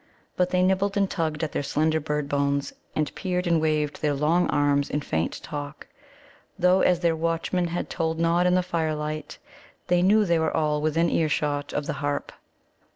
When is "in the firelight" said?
8.47-9.37